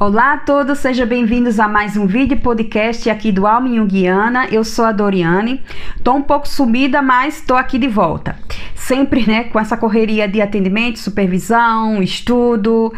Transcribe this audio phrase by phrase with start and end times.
[0.00, 4.46] Olá a todos, sejam bem-vindos a mais um vídeo podcast aqui do Alma Jungiana.
[4.46, 5.60] Eu sou a Doriane.
[6.04, 8.36] Tô um pouco sumida, mas tô aqui de volta.
[8.76, 12.94] Sempre, né, com essa correria de atendimento, supervisão, estudo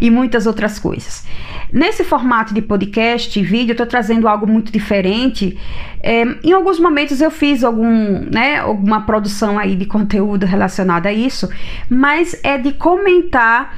[0.00, 1.24] e muitas outras coisas.
[1.72, 5.56] Nesse formato de podcast e vídeo, eu tô trazendo algo muito diferente.
[6.02, 11.12] É, em alguns momentos eu fiz algum, né, alguma produção aí de conteúdo relacionado a
[11.12, 11.48] isso,
[11.88, 13.72] mas é de comentar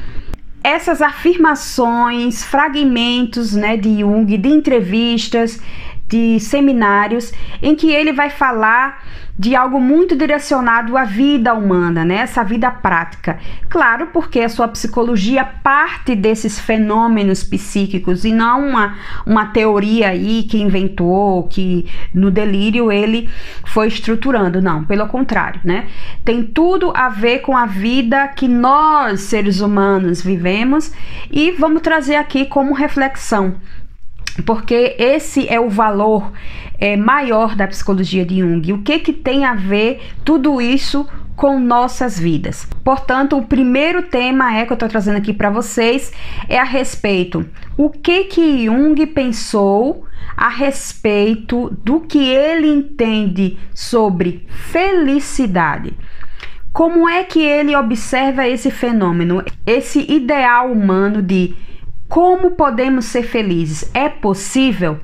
[0.63, 5.61] essas afirmações, fragmentos né, de Jung, de entrevistas,
[6.13, 9.03] de seminários, em que ele vai falar
[9.39, 12.17] de algo muito direcionado à vida humana, né?
[12.17, 13.39] Essa vida prática.
[13.71, 18.95] Claro, porque a sua psicologia parte desses fenômenos psíquicos e não uma,
[19.25, 23.27] uma teoria aí que inventou, que no delírio ele
[23.65, 24.61] foi estruturando.
[24.61, 25.87] Não, pelo contrário, né?
[26.23, 30.93] Tem tudo a ver com a vida que nós, seres humanos, vivemos
[31.31, 33.57] e vamos trazer aqui como reflexão
[34.45, 36.33] porque esse é o valor
[36.79, 38.73] é, maior da psicologia de Jung.
[38.73, 42.67] O que, que tem a ver tudo isso com nossas vidas?
[42.83, 46.13] Portanto, o primeiro tema é que eu estou trazendo aqui para vocês
[46.49, 54.47] é a respeito o que que Jung pensou a respeito do que ele entende sobre
[54.49, 55.95] felicidade.
[56.73, 61.55] Como é que ele observa esse fenômeno, esse ideal humano de
[62.13, 63.91] como podemos ser felizes?
[63.95, 65.01] É possível?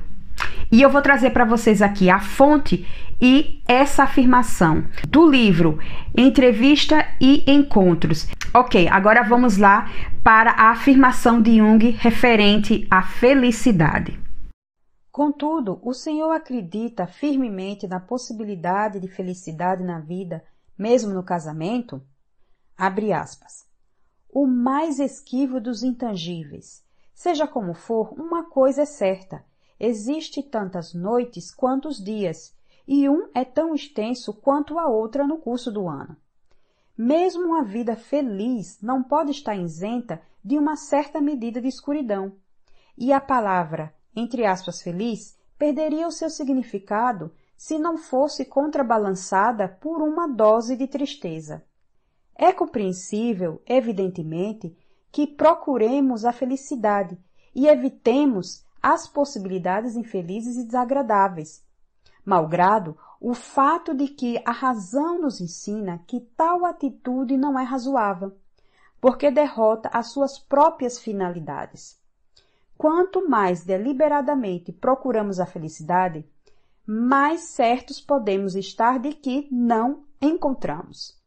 [0.71, 2.85] E eu vou trazer para vocês aqui a fonte
[3.19, 5.79] e essa afirmação do livro
[6.15, 8.27] Entrevista e Encontros.
[8.53, 9.89] Ok, agora vamos lá
[10.23, 14.19] para a afirmação de Jung referente à felicidade.
[15.11, 20.43] Contudo, o Senhor acredita firmemente na possibilidade de felicidade na vida,
[20.77, 22.03] mesmo no casamento?
[22.77, 23.65] Abre aspas.
[24.31, 26.87] O mais esquivo dos intangíveis
[27.19, 29.43] Seja como for, uma coisa é certa:
[29.77, 32.55] existe tantas noites quantos dias,
[32.87, 36.15] e um é tão extenso quanto a outra no curso do ano.
[36.97, 42.31] Mesmo uma vida feliz não pode estar isenta de uma certa medida de escuridão,
[42.97, 50.01] e a palavra, entre aspas, feliz, perderia o seu significado se não fosse contrabalançada por
[50.01, 51.65] uma dose de tristeza.
[52.33, 54.73] É compreensível, evidentemente,
[55.11, 57.17] que procuremos a felicidade
[57.53, 61.63] e evitemos as possibilidades infelizes e desagradáveis.
[62.23, 68.33] Malgrado o fato de que a razão nos ensina que tal atitude não é razoável,
[69.01, 71.99] porque derrota as suas próprias finalidades.
[72.77, 76.25] Quanto mais deliberadamente procuramos a felicidade,
[76.85, 81.18] mais certos podemos estar de que não encontramos.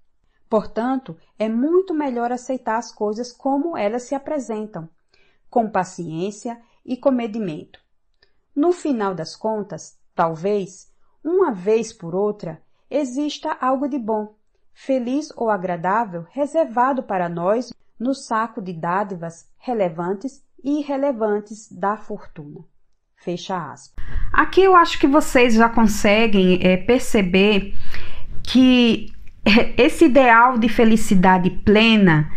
[0.53, 4.87] Portanto, é muito melhor aceitar as coisas como elas se apresentam,
[5.49, 7.81] com paciência e comedimento.
[8.55, 10.93] No final das contas, talvez,
[11.25, 14.35] uma vez por outra, exista algo de bom,
[14.75, 22.63] feliz ou agradável, reservado para nós no saco de dádivas relevantes e irrelevantes da fortuna.
[23.17, 24.05] Fecha aspas.
[24.31, 27.75] Aqui eu acho que vocês já conseguem é, perceber
[28.43, 29.11] que
[29.77, 32.31] esse ideal de felicidade plena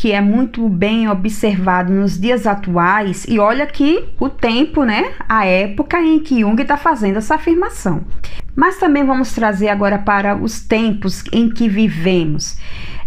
[0.00, 5.12] que é muito bem observado nos dias atuais, e olha que o tempo, né?
[5.28, 8.02] A época em que Jung está fazendo essa afirmação.
[8.56, 12.56] Mas também vamos trazer agora para os tempos em que vivemos.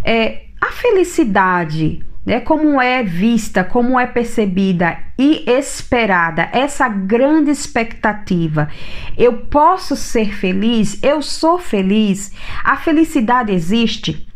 [0.04, 8.68] É, a felicidade né, como é vista, como é percebida e esperada essa grande expectativa.
[9.16, 12.32] Eu posso ser feliz, eu sou feliz,
[12.64, 14.26] a felicidade existe.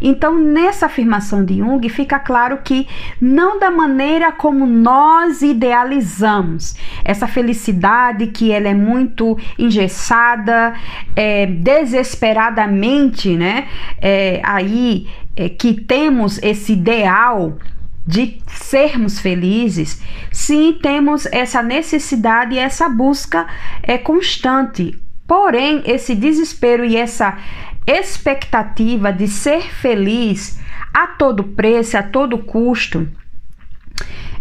[0.00, 2.86] Então, nessa afirmação de Jung, fica claro que
[3.20, 10.74] não da maneira como nós idealizamos essa felicidade, que ela é muito engessada,
[11.14, 13.68] é, desesperadamente, né?
[14.00, 15.06] É, aí
[15.36, 17.56] é, que temos esse ideal
[18.06, 20.00] de sermos felizes,
[20.30, 23.46] sim temos essa necessidade e essa busca
[23.82, 24.96] é constante.
[25.26, 27.36] Porém, esse desespero e essa
[27.86, 30.60] expectativa de ser feliz
[30.92, 33.08] a todo preço, a todo custo,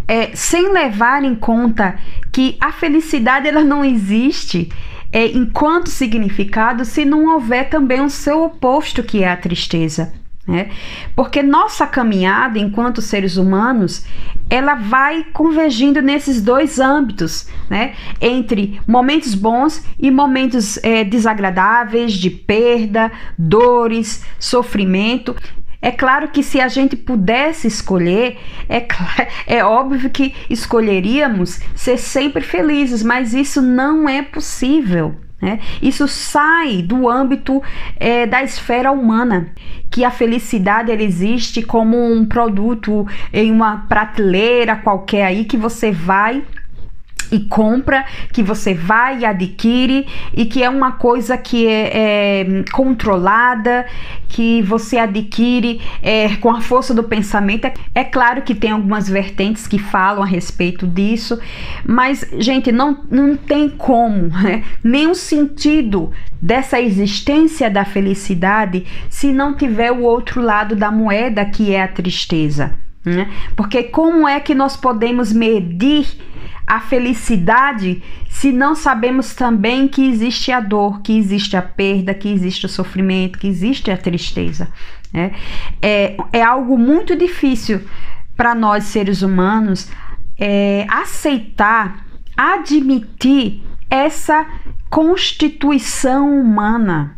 [0.08, 1.98] é, sem levar em conta
[2.32, 4.72] que a felicidade ela não existe
[5.12, 10.14] é, enquanto significado se não houver também o seu oposto, que é a tristeza.
[10.48, 10.70] Né?
[11.16, 14.06] Porque nossa caminhada enquanto seres humanos
[14.48, 17.96] ela vai convergindo nesses dois âmbitos, né?
[18.22, 25.36] entre momentos bons e momentos é, desagradáveis, de perda, dores, sofrimento.
[25.82, 28.38] É claro que se a gente pudesse escolher,
[28.70, 28.86] é,
[29.48, 35.25] é óbvio que escolheríamos ser sempre felizes, mas isso não é possível.
[35.42, 35.60] Né?
[35.82, 37.62] Isso sai do âmbito
[37.98, 39.52] é, da esfera humana,
[39.92, 45.92] que a felicidade ela existe como um produto em uma prateleira qualquer aí que você
[45.92, 46.44] vai
[47.32, 51.92] e compra, que você vai e adquire e que é uma coisa que é,
[52.42, 53.86] é controlada,
[54.28, 57.72] que você adquire é, com a força do pensamento.
[57.94, 61.40] É, claro que tem algumas vertentes que falam a respeito disso,
[61.86, 64.64] mas, gente, não, não tem como, né?
[64.84, 66.12] nenhum sentido
[66.42, 71.88] dessa existência da felicidade se não tiver o outro lado da moeda, que é a
[71.88, 72.85] tristeza.
[73.06, 73.32] Né?
[73.56, 76.08] Porque como é que nós podemos medir
[76.66, 82.28] a felicidade se não sabemos também que existe a dor, que existe a perda, que
[82.28, 84.70] existe o sofrimento, que existe a tristeza?
[85.14, 85.32] Né?
[85.82, 87.82] É, é algo muito difícil
[88.36, 89.90] para nós seres humanos
[90.38, 92.06] é, aceitar,
[92.36, 94.46] admitir essa
[94.90, 97.18] constituição humana.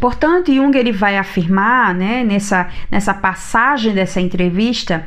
[0.00, 5.06] Portanto, Jung ele vai afirmar, né, nessa, nessa passagem dessa entrevista,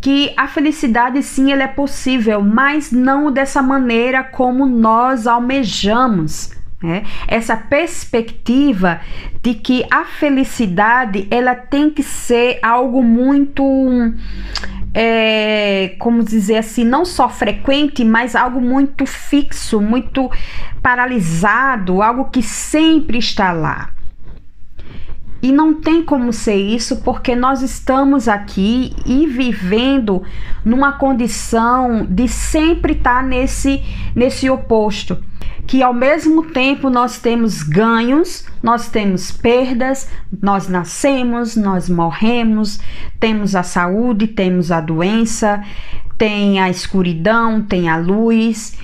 [0.00, 6.52] que a felicidade sim ela é possível, mas não dessa maneira como nós almejamos.
[6.82, 7.04] Né?
[7.28, 9.00] Essa perspectiva
[9.42, 13.62] de que a felicidade ela tem que ser algo muito
[14.94, 20.30] é, como dizer assim, não só frequente, mas algo muito fixo, muito
[20.82, 23.90] paralisado, algo que sempre está lá.
[25.42, 30.22] E não tem como ser isso porque nós estamos aqui e vivendo
[30.62, 33.82] numa condição de sempre estar nesse,
[34.14, 35.16] nesse oposto.
[35.70, 40.10] Que ao mesmo tempo nós temos ganhos, nós temos perdas,
[40.42, 42.80] nós nascemos, nós morremos,
[43.20, 45.62] temos a saúde, temos a doença,
[46.18, 48.76] tem a escuridão, tem a luz,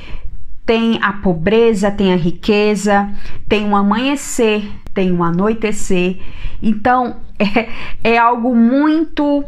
[0.64, 3.12] tem a pobreza, tem a riqueza,
[3.48, 6.20] tem um amanhecer, tem um anoitecer.
[6.62, 7.68] Então é,
[8.12, 9.44] é algo muito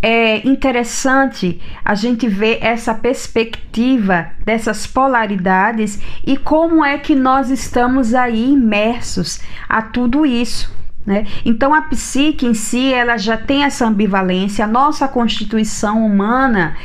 [0.00, 8.14] é interessante a gente ver essa perspectiva dessas polaridades e como é que nós estamos
[8.14, 10.74] aí imersos a tudo isso.
[11.04, 11.24] Né?
[11.44, 16.76] Então a psique em si ela já tem essa ambivalência, a nossa constituição humana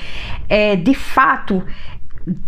[0.48, 1.64] é, de fato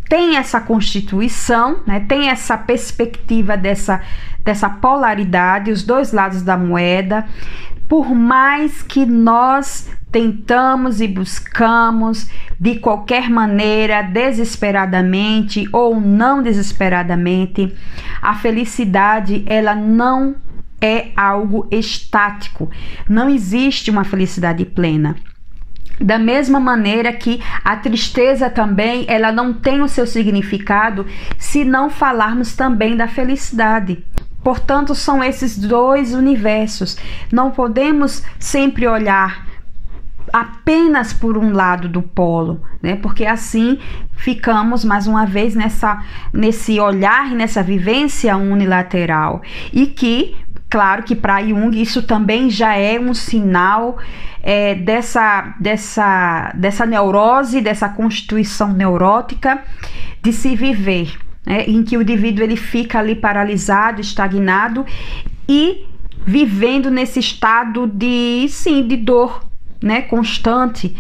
[0.08, 2.00] tem essa constituição, né?
[2.02, 4.02] tem essa perspectiva dessa,
[4.44, 7.26] dessa polaridade, os dois lados da moeda,
[7.94, 12.28] por mais que nós tentamos e buscamos
[12.60, 17.72] de qualquer maneira, desesperadamente ou não desesperadamente,
[18.20, 20.36] a felicidade ela não
[20.82, 22.68] é algo estático.
[23.08, 25.16] Não existe uma felicidade plena.
[26.02, 31.06] Da mesma maneira que a tristeza também, ela não tem o seu significado
[31.38, 34.04] se não falarmos também da felicidade.
[34.44, 36.98] Portanto, são esses dois universos.
[37.32, 39.48] Não podemos sempre olhar
[40.32, 42.96] apenas por um lado do polo, né?
[42.96, 43.78] Porque assim
[44.16, 46.04] ficamos mais uma vez nessa
[46.34, 50.36] nesse olhar e nessa vivência unilateral e que
[50.74, 54.00] Claro que para Jung isso também já é um sinal
[54.42, 59.64] é, dessa, dessa, dessa neurose, dessa constituição neurótica
[60.24, 64.86] de se viver, né, em que o indivíduo ele fica ali paralisado, estagnado
[65.48, 65.86] e
[66.26, 69.44] vivendo nesse estado de sim de dor,
[69.82, 70.96] né, constante.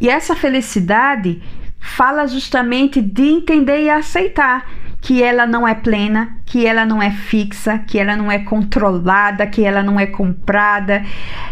[0.00, 1.42] E essa felicidade
[1.78, 4.66] fala justamente de entender e aceitar
[5.00, 9.46] que ela não é plena, que ela não é fixa, que ela não é controlada,
[9.46, 11.02] que ela não é comprada,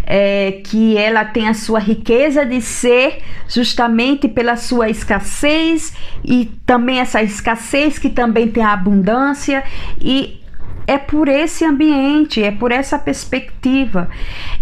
[0.05, 7.01] é, que ela tem a sua riqueza de ser justamente pela sua escassez e também
[7.01, 9.65] essa escassez que também tem a abundância
[10.01, 10.39] e
[10.87, 14.09] é por esse ambiente, é por essa perspectiva.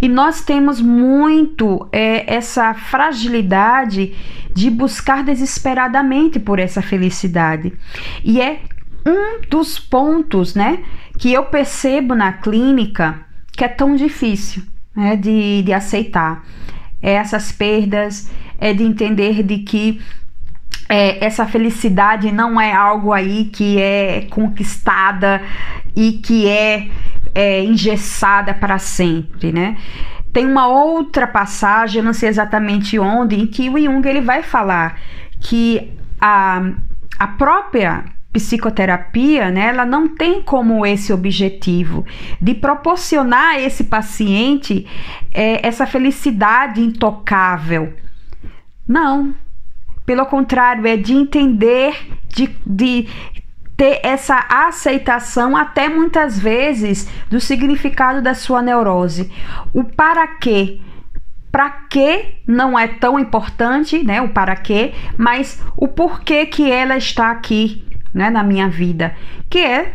[0.03, 4.13] E nós temos muito é, essa fragilidade
[4.53, 7.73] de buscar desesperadamente por essa felicidade.
[8.25, 8.59] E é
[9.07, 10.83] um dos pontos, né,
[11.19, 14.63] que eu percebo na clínica que é tão difícil
[14.95, 16.45] né, de, de aceitar.
[17.01, 20.01] É essas perdas, é de entender de que
[20.89, 25.41] é, essa felicidade não é algo aí que é conquistada
[25.95, 26.89] e que é,
[27.35, 29.77] é engessada para sempre, né?
[30.33, 34.99] Tem uma outra passagem, não sei exatamente onde, em que o Jung ele vai falar
[35.41, 36.73] que a,
[37.19, 38.05] a própria
[38.37, 42.05] psicoterapia, né, ela não tem como esse objetivo
[42.39, 44.87] de proporcionar a esse paciente
[45.33, 47.95] é, essa felicidade intocável.
[48.87, 49.35] Não.
[50.05, 51.97] Pelo contrário, é de entender,
[52.29, 53.09] de, de
[53.75, 59.33] ter essa aceitação, até muitas vezes, do significado da sua neurose.
[59.73, 60.79] O para quê?
[61.51, 64.21] Para que não é tão importante, né?
[64.21, 67.86] O para quê, mas o porquê que ela está aqui
[68.17, 69.15] né, na minha vida,
[69.51, 69.93] que é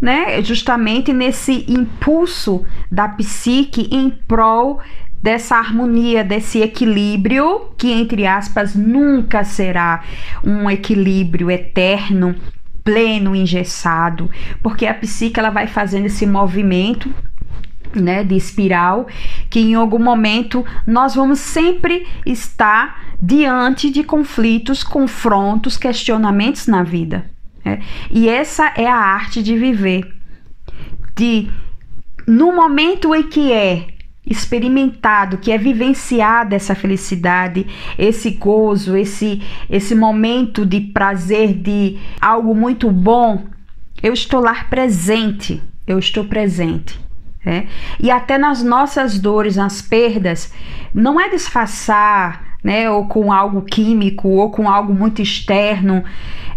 [0.00, 4.80] né, justamente nesse impulso da psique em prol
[5.20, 10.04] dessa harmonia, desse equilíbrio, que entre aspas nunca será
[10.44, 12.36] um equilíbrio eterno,
[12.84, 14.30] pleno, engessado,
[14.62, 17.12] porque a psique ela vai fazendo esse movimento
[17.92, 19.08] né, de espiral,
[19.50, 27.33] que em algum momento nós vamos sempre estar diante de conflitos, confrontos, questionamentos na vida.
[27.64, 27.78] É.
[28.10, 30.12] E essa é a arte de viver.
[31.16, 31.48] De
[32.26, 33.86] no momento em que é
[34.26, 37.66] experimentado, que é vivenciada essa felicidade,
[37.98, 43.44] esse gozo, esse esse momento de prazer, de algo muito bom,
[44.02, 47.02] eu estou lá presente, eu estou presente.
[47.46, 47.66] É?
[48.00, 50.50] E até nas nossas dores, nas perdas,
[50.94, 56.02] não é disfarçar, né, ou com algo químico, ou com algo muito externo,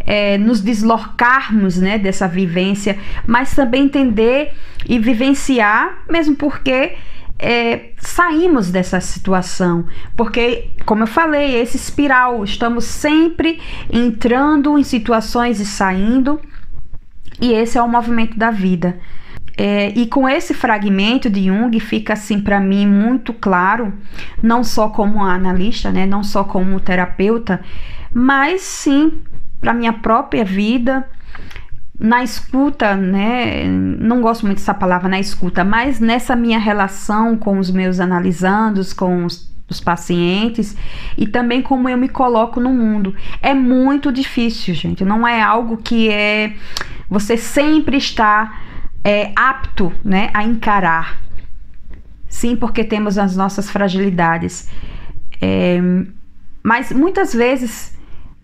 [0.08, 2.98] é, nos deslocarmos né, dessa vivência,
[3.28, 4.54] mas também entender
[4.88, 6.94] e vivenciar, mesmo porque
[7.38, 9.86] é, saímos dessa situação,
[10.16, 13.60] porque, como eu falei, esse espiral, estamos sempre
[13.92, 16.40] entrando em situações e saindo,
[17.42, 18.98] e esse é o movimento da vida.
[19.60, 23.92] É, e com esse fragmento de Jung fica assim para mim muito claro,
[24.42, 27.60] não só como analista, né, não só como terapeuta,
[28.14, 29.20] mas sim
[29.60, 31.08] para minha própria vida,
[32.00, 33.66] na escuta, né?
[33.66, 38.94] Não gosto muito dessa palavra na escuta, mas nessa minha relação com os meus analisandos,
[38.94, 40.78] com os, os pacientes
[41.18, 43.16] e também como eu me coloco no mundo.
[43.42, 45.04] É muito difícil, gente.
[45.04, 46.56] Não é algo que é
[47.10, 48.62] você sempre está
[49.04, 51.20] é, apto, né, a encarar.
[52.30, 54.70] Sim, porque temos as nossas fragilidades.
[55.42, 55.80] É,
[56.62, 57.98] mas muitas vezes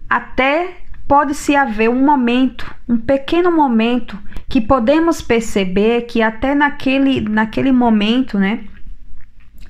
[0.09, 4.17] até pode-se haver um momento, um pequeno momento,
[4.47, 8.61] que podemos perceber que até naquele, naquele momento, né,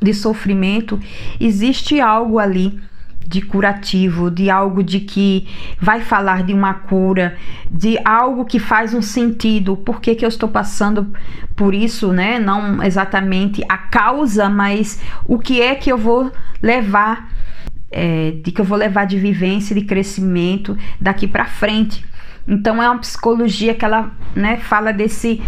[0.02, 1.00] de sofrimento,
[1.40, 2.80] existe algo ali
[3.26, 5.48] de curativo, de algo de que
[5.80, 7.38] vai falar de uma cura,
[7.72, 9.78] de algo que faz um sentido.
[9.78, 11.12] Por que, que eu estou passando
[11.56, 12.38] por isso, né?
[12.38, 17.30] Não exatamente a causa, mas o que é que eu vou levar
[17.94, 22.06] é, de que eu vou levar de vivência, de crescimento daqui para frente.
[22.48, 25.42] Então é uma psicologia que ela né, fala desse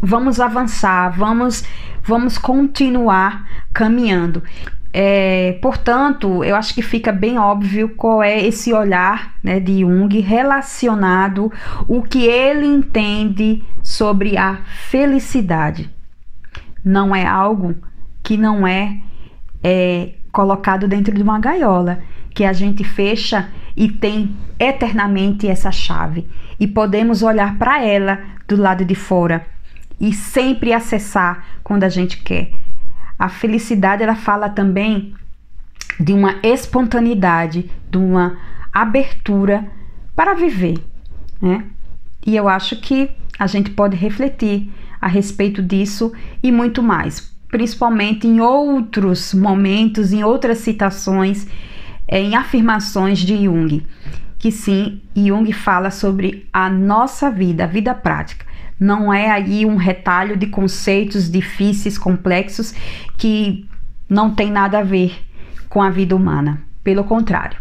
[0.00, 1.64] vamos avançar, vamos
[2.02, 4.42] vamos continuar caminhando.
[4.92, 10.18] É, portanto, eu acho que fica bem óbvio qual é esse olhar né, de Jung
[10.20, 11.52] relacionado
[11.86, 14.56] o que ele entende sobre a
[14.88, 15.88] felicidade.
[16.84, 17.76] Não é algo
[18.22, 18.96] que não é,
[19.62, 22.00] é colocado dentro de uma gaiola
[22.34, 28.56] que a gente fecha e tem eternamente essa chave e podemos olhar para ela do
[28.56, 29.46] lado de fora
[30.00, 32.50] e sempre acessar quando a gente quer.
[33.18, 35.14] A felicidade ela fala também
[35.98, 38.38] de uma espontaneidade, de uma
[38.72, 39.66] abertura
[40.14, 40.78] para viver,
[41.40, 41.64] né?
[42.26, 44.70] E eu acho que a gente pode refletir
[45.00, 51.46] a respeito disso e muito mais principalmente em outros momentos, em outras citações,
[52.06, 53.84] é, em afirmações de Jung,
[54.38, 58.46] que sim, Jung fala sobre a nossa vida, a vida prática.
[58.78, 62.72] Não é aí um retalho de conceitos difíceis, complexos,
[63.18, 63.68] que
[64.08, 65.22] não tem nada a ver
[65.68, 66.62] com a vida humana.
[66.82, 67.58] Pelo contrário.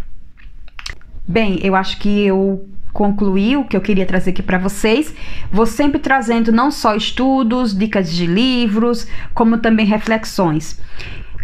[1.28, 2.68] Bem, eu acho que eu
[3.00, 5.16] concluí o que eu queria trazer aqui para vocês.
[5.50, 10.78] Vou sempre trazendo não só estudos, dicas de livros, como também reflexões.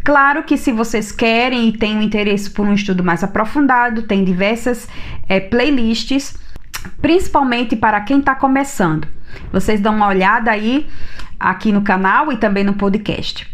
[0.03, 4.25] Claro que se vocês querem e têm um interesse por um estudo mais aprofundado, tem
[4.25, 4.89] diversas
[5.29, 6.37] é, playlists,
[7.01, 9.07] principalmente para quem está começando.
[9.49, 10.85] Vocês dão uma olhada aí
[11.39, 13.47] aqui no canal e também no podcast.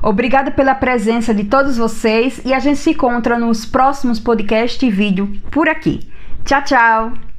[0.00, 4.88] Obrigada pela presença de todos vocês e a gente se encontra nos próximos podcasts e
[4.88, 6.08] vídeo por aqui.
[6.44, 7.29] Tchau, tchau!